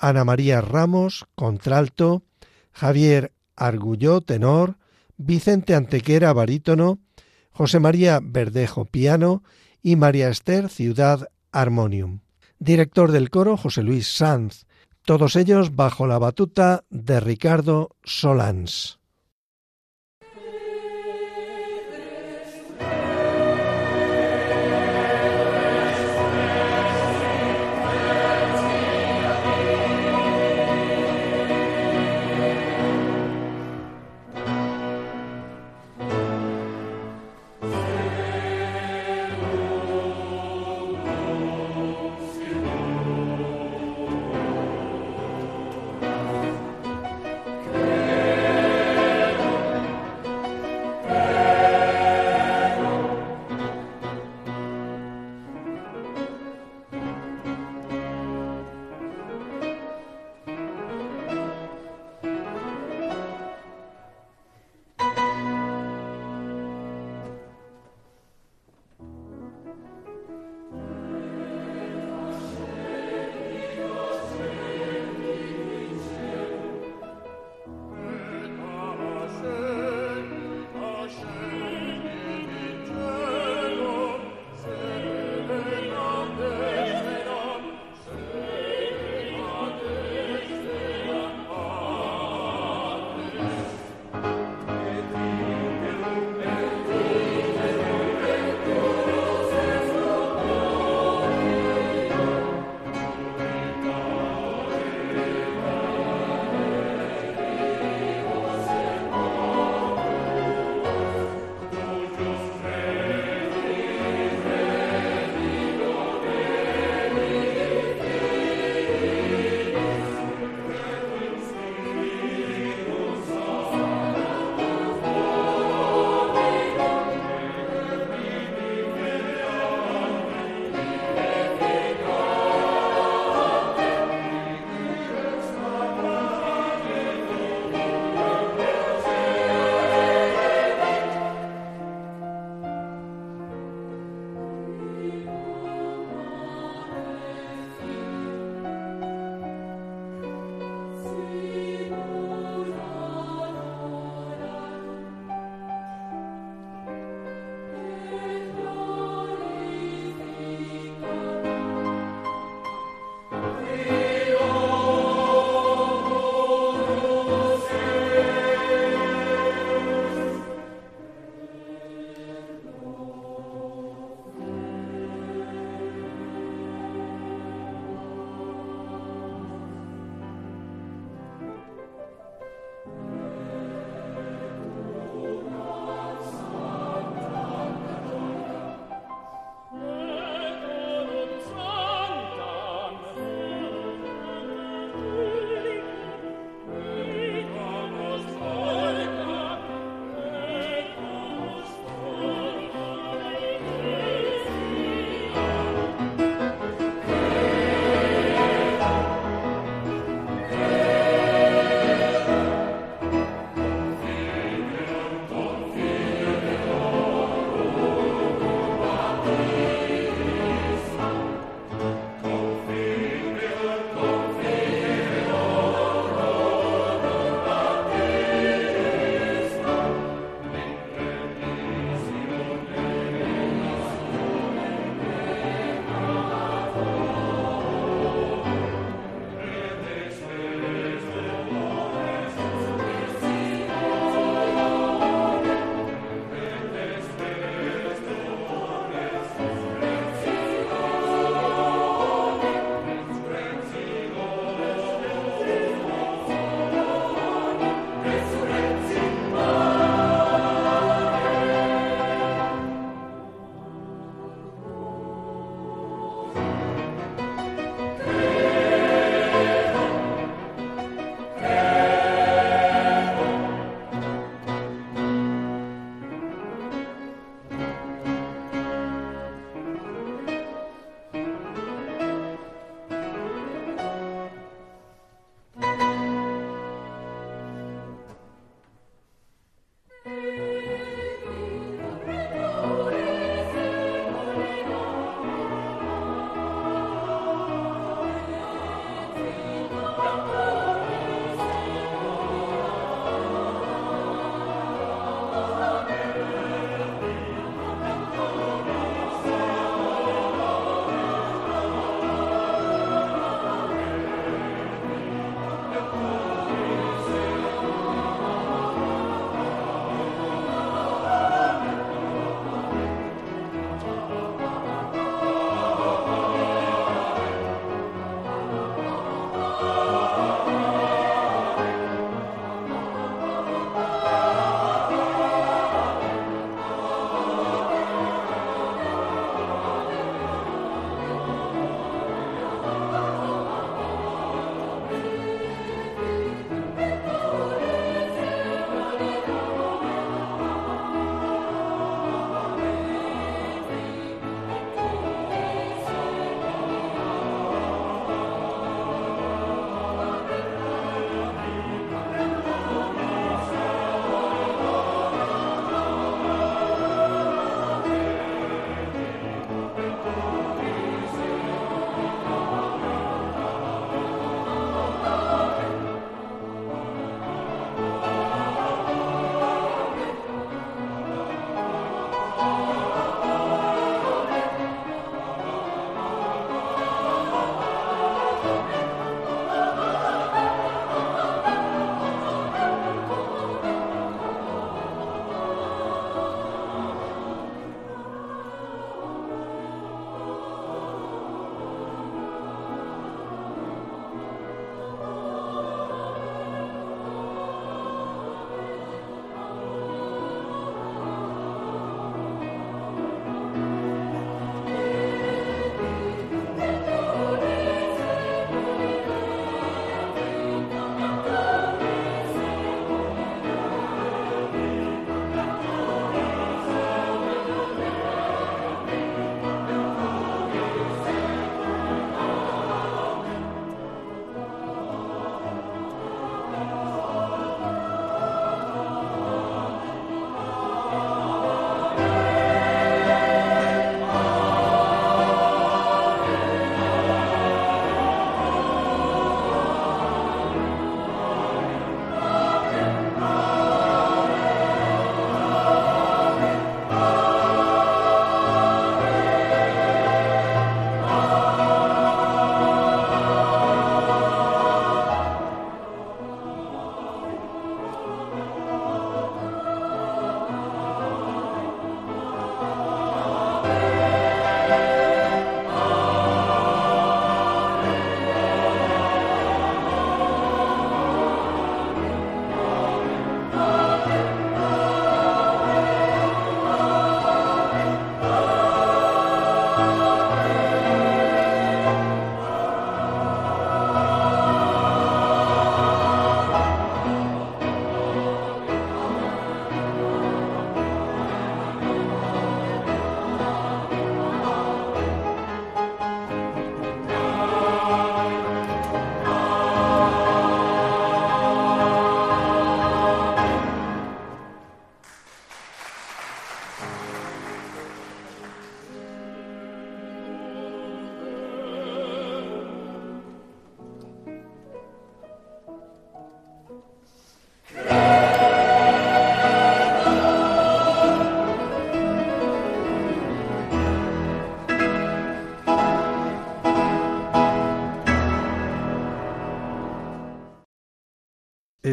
Ana 0.00 0.24
María 0.24 0.62
Ramos, 0.62 1.26
contralto, 1.34 2.22
Javier 2.72 3.32
Argulló, 3.54 4.22
tenor, 4.22 4.78
Vicente 5.18 5.74
Antequera, 5.74 6.32
barítono, 6.32 6.98
José 7.50 7.78
María 7.80 8.20
Verdejo, 8.22 8.86
piano 8.86 9.42
y 9.82 9.96
María 9.96 10.30
Esther 10.30 10.70
Ciudad, 10.70 11.28
armonium. 11.52 12.20
Director 12.58 13.12
del 13.12 13.28
coro, 13.28 13.58
José 13.58 13.82
Luis 13.82 14.06
Sanz, 14.08 14.64
todos 15.04 15.36
ellos 15.36 15.76
bajo 15.76 16.06
la 16.06 16.18
batuta 16.18 16.84
de 16.88 17.20
Ricardo 17.20 17.90
Solans. 18.02 18.99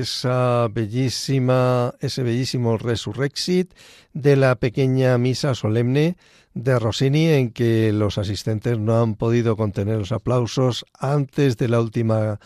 Esa 0.02 0.68
bellísima, 0.70 1.94
ese 2.00 2.24
bellísimo 2.24 2.78
Resurrexit 2.78 3.74
de 4.14 4.36
la 4.36 4.56
pequeña 4.56 5.18
misa 5.18 5.56
solemne 5.56 6.18
de 6.54 6.80
Rossini 6.80 7.28
en 7.28 7.52
que 7.52 7.92
los 7.94 8.18
asistentes 8.18 8.80
no 8.80 9.02
han 9.02 9.16
podido 9.16 9.56
contener 9.56 9.98
los 9.98 10.12
aplausos 10.12 10.86
antes 11.00 11.58
de 11.58 11.68
la 11.68 11.80
última 11.80 12.40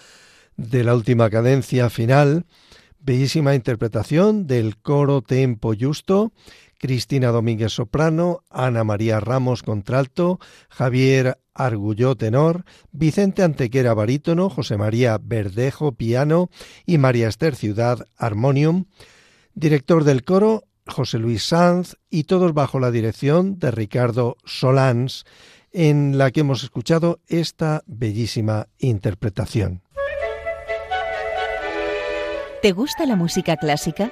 de 0.58 0.84
la 0.84 0.96
última 0.96 1.30
cadencia 1.30 1.90
final. 1.90 2.46
Bellísima 3.00 3.56
interpretación 3.56 4.46
del 4.46 4.78
coro 4.78 5.22
Tempo 5.22 5.74
Justo, 5.80 6.32
Cristina 6.82 7.30
Domínguez 7.30 7.72
soprano, 7.72 8.44
Ana 8.50 8.84
María 8.84 9.20
Ramos 9.20 9.62
contralto, 9.62 10.40
Javier 10.68 11.38
Argulló 11.54 12.16
tenor, 12.16 12.66
Vicente 12.92 13.44
Antequera 13.44 13.94
barítono, 13.94 14.50
José 14.50 14.78
María 14.78 15.20
Verdejo 15.22 15.92
piano 15.92 16.50
y 16.86 16.98
María 16.98 17.28
Esther 17.28 17.56
Ciudad 17.56 18.08
armonium. 18.18 18.86
Director 19.54 20.04
del 20.06 20.24
coro 20.24 20.64
José 20.88 21.20
Luis 21.20 21.44
Sanz 21.44 21.98
y 22.10 22.24
todos 22.24 22.54
bajo 22.54 22.80
la 22.80 22.90
dirección 22.90 23.60
de 23.60 23.70
Ricardo 23.70 24.38
Solans, 24.44 25.26
en 25.72 26.18
la 26.18 26.32
que 26.32 26.40
hemos 26.40 26.64
escuchado 26.64 27.20
esta 27.28 27.84
bellísima 27.86 28.70
interpretación. 28.80 29.84
¿Te 32.64 32.72
gusta 32.72 33.06
la 33.06 33.16
música 33.16 33.56
clásica? 33.58 34.12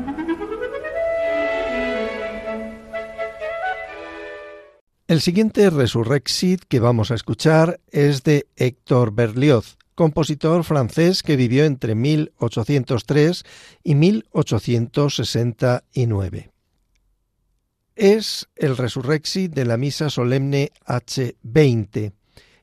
El 5.11 5.19
siguiente 5.19 5.69
Resurrexit 5.69 6.63
que 6.69 6.79
vamos 6.79 7.11
a 7.11 7.15
escuchar 7.15 7.81
es 7.91 8.23
de 8.23 8.47
Héctor 8.55 9.13
Berlioz, 9.13 9.77
compositor 9.93 10.63
francés 10.63 11.21
que 11.21 11.35
vivió 11.35 11.65
entre 11.65 11.95
1803 11.95 13.43
y 13.83 13.95
1869. 13.95 16.49
Es 17.97 18.47
el 18.55 18.77
Resurrexit 18.77 19.53
de 19.53 19.65
la 19.65 19.75
Misa 19.75 20.09
Solemne 20.09 20.71
H20, 20.85 22.13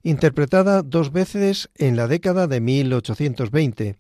interpretada 0.03 0.81
dos 0.81 1.13
veces 1.13 1.69
en 1.75 1.97
la 1.97 2.07
década 2.07 2.47
de 2.47 2.63
1820. 2.63 3.99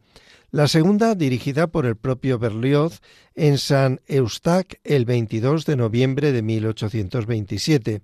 La 0.51 0.67
segunda 0.67 1.15
dirigida 1.15 1.67
por 1.67 1.85
el 1.85 1.97
propio 1.97 2.39
Berlioz 2.39 3.01
en 3.35 3.59
San 3.59 4.01
Eustaque 4.07 4.81
el 4.83 5.05
22 5.05 5.67
de 5.67 5.77
noviembre 5.77 6.33
de 6.33 6.43
1827 6.43 8.03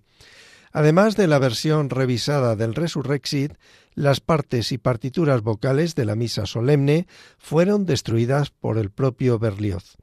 Además 0.74 1.14
de 1.14 1.28
la 1.28 1.38
versión 1.38 1.88
revisada 1.88 2.56
del 2.56 2.74
Resurrexit, 2.74 3.52
las 3.94 4.18
partes 4.18 4.72
y 4.72 4.78
partituras 4.78 5.40
vocales 5.40 5.94
de 5.94 6.04
la 6.04 6.16
misa 6.16 6.46
solemne 6.46 7.06
fueron 7.38 7.86
destruidas 7.86 8.50
por 8.50 8.76
el 8.76 8.90
propio 8.90 9.38
Berlioz. 9.38 9.96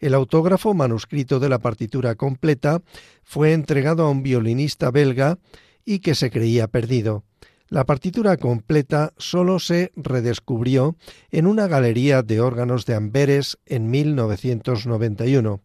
El 0.00 0.14
autógrafo 0.14 0.74
manuscrito 0.74 1.38
de 1.38 1.48
la 1.48 1.60
partitura 1.60 2.16
completa 2.16 2.82
fue 3.22 3.52
entregado 3.52 4.06
a 4.06 4.10
un 4.10 4.24
violinista 4.24 4.90
belga 4.90 5.38
y 5.84 6.00
que 6.00 6.16
se 6.16 6.32
creía 6.32 6.66
perdido. 6.66 7.22
La 7.70 7.84
partitura 7.84 8.38
completa 8.38 9.12
solo 9.18 9.58
se 9.58 9.92
redescubrió 9.94 10.96
en 11.30 11.46
una 11.46 11.66
galería 11.66 12.22
de 12.22 12.40
órganos 12.40 12.86
de 12.86 12.94
Amberes 12.94 13.58
en 13.66 13.90
1991. 13.90 15.60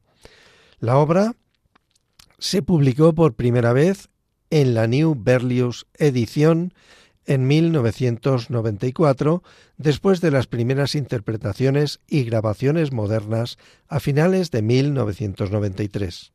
La 0.80 0.97
obra 0.97 1.36
se 2.39 2.62
publicó 2.62 3.14
por 3.14 3.36
primera 3.36 3.72
vez 3.72 4.10
en 4.49 4.74
la 4.74 4.86
New 4.86 5.16
Berlioz 5.18 5.86
edición 5.97 6.74
en 7.26 7.47
1994, 7.47 9.43
después 9.78 10.20
de 10.20 10.30
las 10.30 10.47
primeras 10.47 10.95
interpretaciones 10.95 12.01
y 12.06 12.26
grabaciones 12.26 12.91
modernas 12.91 13.58
a 13.88 14.01
finales 14.01 14.51
de 14.51 14.62
1993. 14.62 16.34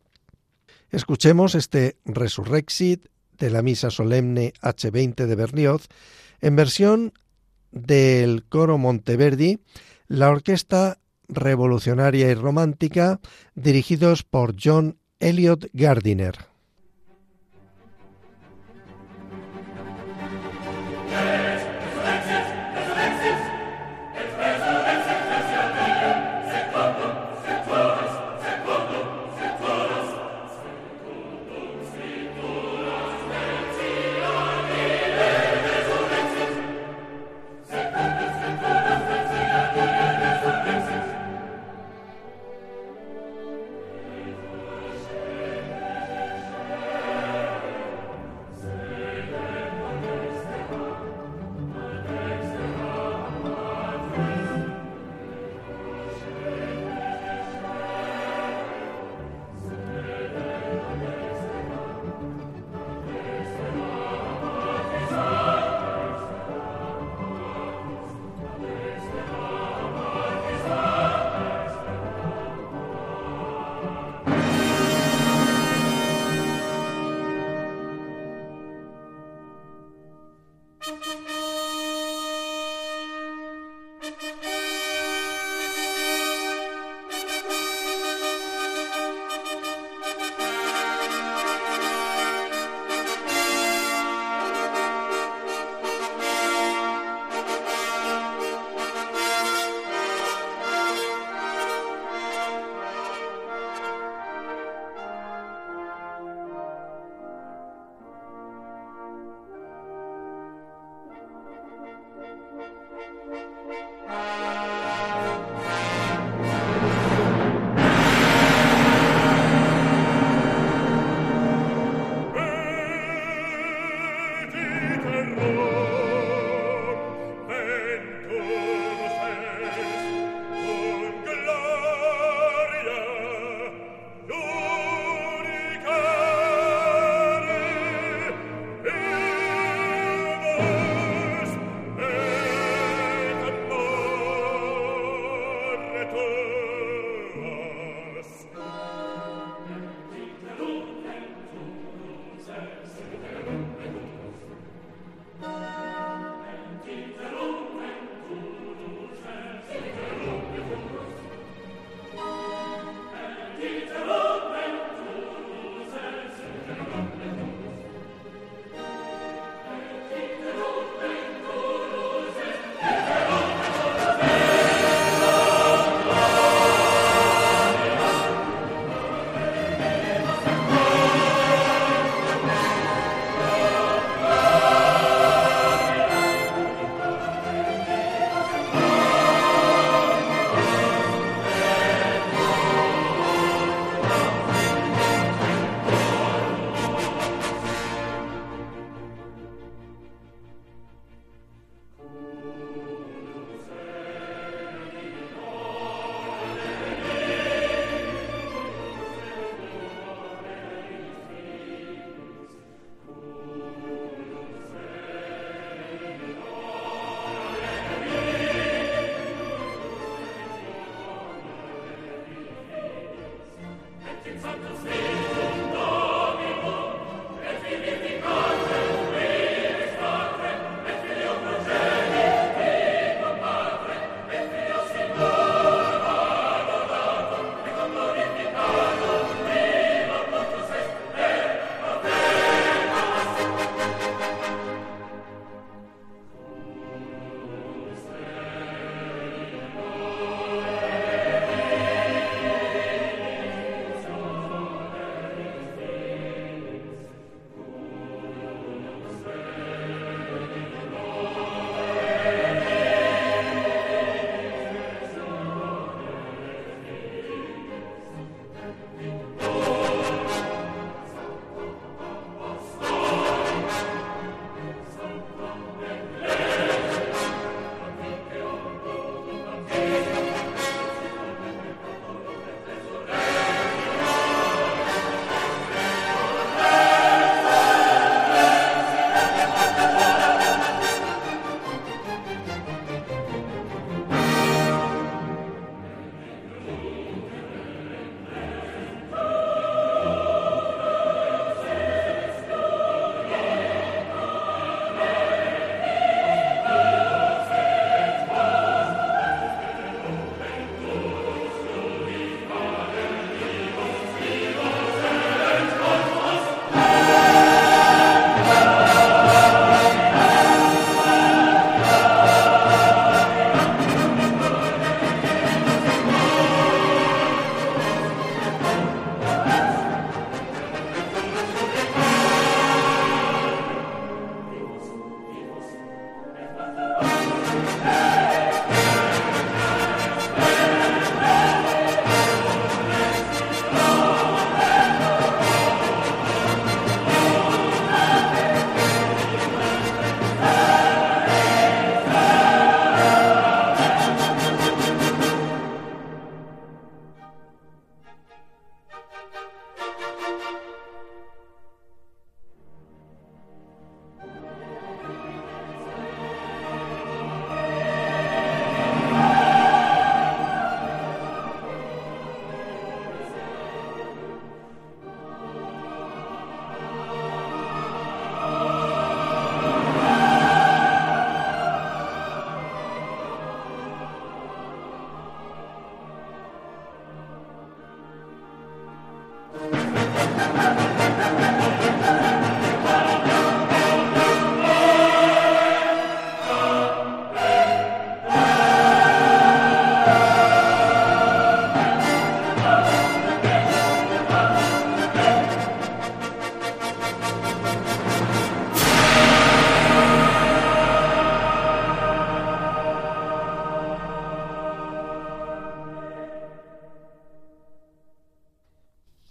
Escuchemos 0.91 1.55
este 1.55 1.99
Resurrexit 2.07 3.07
de 3.39 3.51
la 3.51 3.63
Misa 3.63 3.91
Solemne 3.91 4.53
H20 4.63 5.27
de 5.27 5.35
Berlioz 5.35 5.89
en 6.41 6.57
versión 6.57 7.13
del 7.71 8.45
coro 8.49 8.79
Monteverdi, 8.79 9.61
la 10.07 10.31
orquesta 10.31 10.99
revolucionaria 11.29 12.31
y 12.31 12.35
romántica 12.35 13.21
dirigidos 13.55 14.23
por 14.23 14.55
John 14.63 14.99
Elliot 15.21 15.67
Gardiner. 15.73 16.48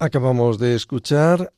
Acabamos 0.07 0.57
de 0.57 0.73
escuchar 0.73 1.51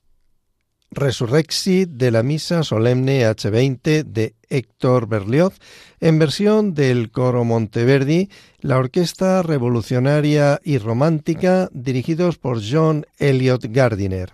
Resurrexit 0.90 1.88
de 1.88 2.10
la 2.10 2.24
Misa 2.24 2.64
Solemne 2.64 3.22
H20 3.30 4.04
de 4.04 4.34
Héctor 4.50 5.08
Berlioz 5.08 5.60
en 6.00 6.18
versión 6.18 6.74
del 6.74 7.12
coro 7.12 7.44
Monteverdi, 7.44 8.28
la 8.62 8.80
Orquesta 8.80 9.44
Revolucionaria 9.44 10.60
y 10.64 10.80
Romántica 10.80 11.70
dirigidos 11.74 12.40
por 12.40 12.60
John 12.68 13.06
Elliot 13.20 13.66
Gardiner. 13.66 14.32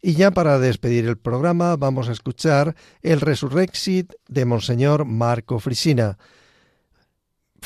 Y 0.00 0.14
ya 0.14 0.30
para 0.30 0.58
despedir 0.58 1.04
el 1.04 1.18
programa 1.18 1.76
vamos 1.76 2.08
a 2.08 2.12
escuchar 2.12 2.74
el 3.02 3.20
Resurrexit 3.20 4.14
de 4.28 4.46
Monseñor 4.46 5.04
Marco 5.04 5.58
Frisina. 5.58 6.16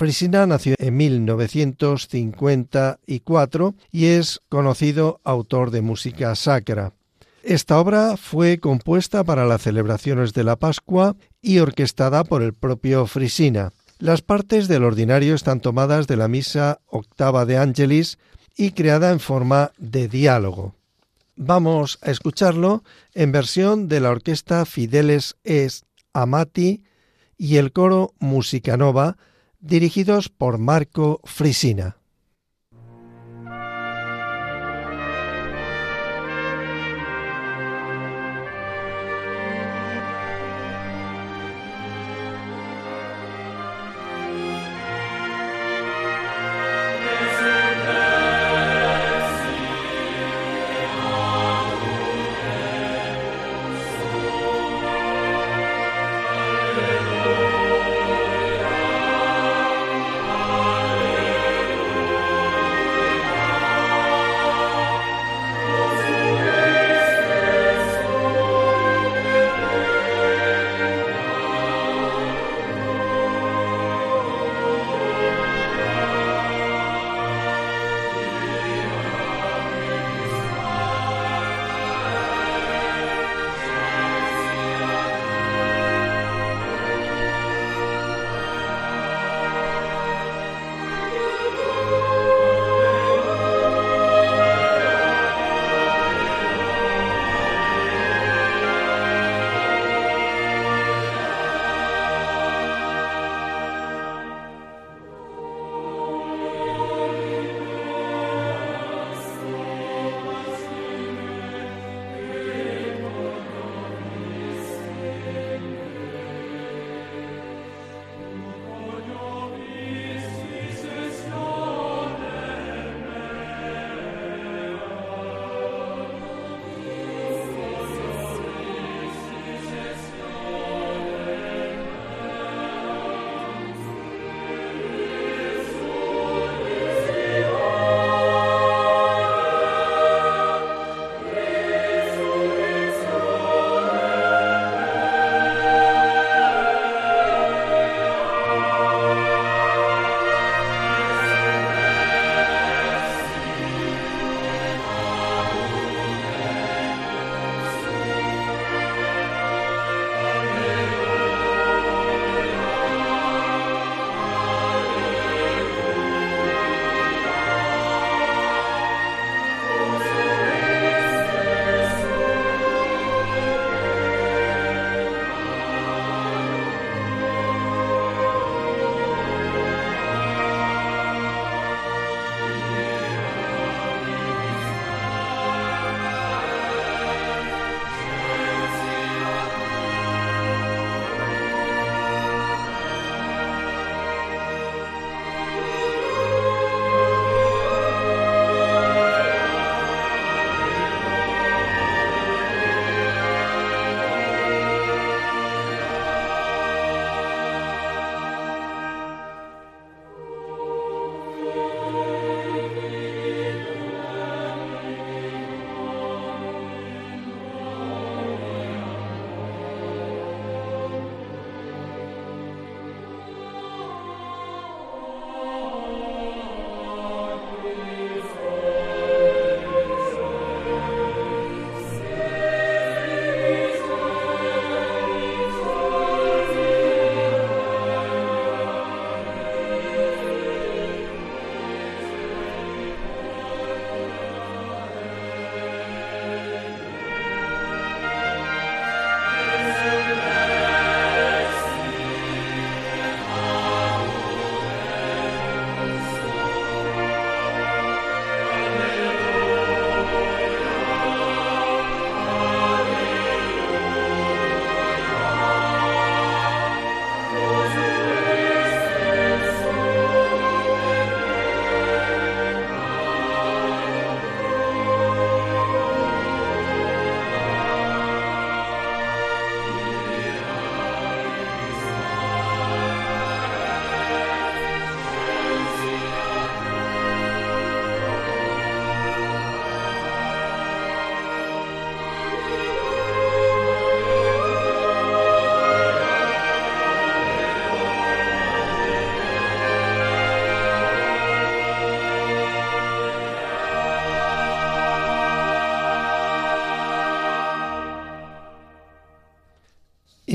Frisina 0.01 0.47
nació 0.47 0.77
en 0.79 0.97
1954 0.97 3.75
y 3.93 4.07
es 4.07 4.41
conocido 4.49 5.21
autor 5.25 5.71
de 5.71 5.83
música 5.83 6.35
sacra. 6.37 6.95
Esta 7.43 7.79
obra 7.79 8.17
fue 8.17 8.61
compuesta 8.61 9.25
para 9.25 9.45
las 9.45 9.61
celebraciones 9.61 10.33
de 10.33 10.43
la 10.43 10.57
Pascua 10.57 11.17
y 11.43 11.59
orquestada 11.59 12.25
por 12.25 12.41
el 12.41 12.55
propio 12.55 13.07
Frisina. 13.07 13.75
Las 13.99 14.23
partes 14.23 14.69
del 14.69 14.85
ordinario 14.85 15.35
están 15.35 15.61
tomadas 15.61 16.07
de 16.07 16.17
la 16.17 16.29
misa 16.29 16.81
octava 16.87 17.45
de 17.45 17.59
Angelis 17.59 18.17
y 18.57 18.71
creada 18.71 19.11
en 19.11 19.21
forma 19.21 19.73
de 19.77 20.09
diálogo. 20.09 20.75
Vamos 21.37 21.99
a 22.01 22.11
escucharlo 22.11 22.85
en 23.13 23.33
versión 23.33 23.87
de 23.87 24.01
la 24.01 24.09
orquesta 24.09 24.65
Fideles 24.65 25.37
Es 25.45 25.85
Amati 26.15 26.85
y 27.37 27.59
el 27.59 27.73
coro 27.73 28.15
Musicanova, 28.19 29.19
dirigidos 29.61 30.29
por 30.29 30.59
Marco 30.59 31.21
Frisina. 31.25 32.00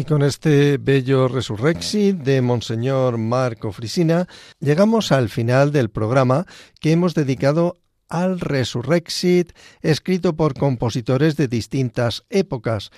Con 0.07 0.21
este 0.21 0.77
bello 0.77 1.27
Resurrexit 1.27 2.17
de 2.17 2.39
Monseñor 2.39 3.17
Marco 3.17 3.71
Frisina, 3.71 4.27
llegamos 4.59 5.11
al 5.11 5.29
final 5.29 5.71
del 5.71 5.89
programa 5.89 6.45
que 6.79 6.91
hemos 6.91 7.15
dedicado 7.15 7.79
al 8.07 8.39
Resurrexit, 8.39 9.53
escrito 9.81 10.35
por 10.35 10.53
compositores 10.53 11.37
de 11.37 11.47
distintas 11.47 12.23
épocas. 12.29 12.91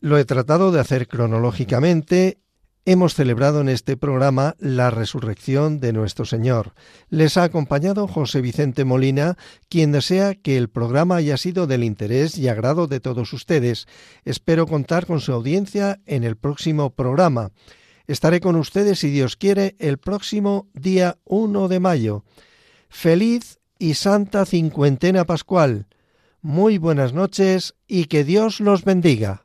Lo 0.00 0.16
he 0.16 0.24
tratado 0.24 0.72
de 0.72 0.80
hacer 0.80 1.06
cronológicamente 1.06 2.40
Hemos 2.86 3.14
celebrado 3.14 3.60
en 3.60 3.68
este 3.68 3.98
programa 3.98 4.56
la 4.58 4.90
resurrección 4.90 5.80
de 5.80 5.92
nuestro 5.92 6.24
Señor. 6.24 6.72
Les 7.10 7.36
ha 7.36 7.42
acompañado 7.42 8.08
José 8.08 8.40
Vicente 8.40 8.86
Molina, 8.86 9.36
quien 9.68 9.92
desea 9.92 10.34
que 10.34 10.56
el 10.56 10.70
programa 10.70 11.16
haya 11.16 11.36
sido 11.36 11.66
del 11.66 11.84
interés 11.84 12.38
y 12.38 12.48
agrado 12.48 12.86
de 12.86 12.98
todos 12.98 13.34
ustedes. 13.34 13.86
Espero 14.24 14.66
contar 14.66 15.04
con 15.04 15.20
su 15.20 15.30
audiencia 15.32 16.00
en 16.06 16.24
el 16.24 16.38
próximo 16.38 16.88
programa. 16.94 17.50
Estaré 18.06 18.40
con 18.40 18.56
ustedes, 18.56 18.98
si 18.98 19.10
Dios 19.10 19.36
quiere, 19.36 19.76
el 19.78 19.98
próximo 19.98 20.66
día 20.72 21.18
1 21.24 21.68
de 21.68 21.80
mayo. 21.80 22.24
Feliz 22.88 23.58
y 23.78 23.92
santa 23.92 24.46
cincuentena 24.46 25.26
pascual. 25.26 25.86
Muy 26.40 26.78
buenas 26.78 27.12
noches 27.12 27.74
y 27.86 28.06
que 28.06 28.24
Dios 28.24 28.58
los 28.58 28.84
bendiga. 28.84 29.44